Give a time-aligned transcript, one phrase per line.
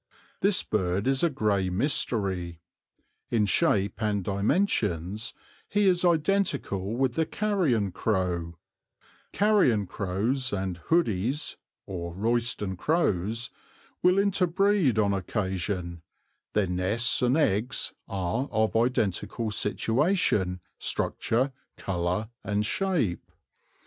[0.39, 2.59] This bird is a grey mystery.
[3.29, 5.31] In shape and dimensions
[5.69, 8.55] he is identical with the carrion crow;
[9.31, 13.51] carrion crows and hoodies (or Royston crows)
[14.01, 16.01] will interbreed on occasion;
[16.53, 23.31] their nests and eggs are of identical situation, structure, colour, and shape.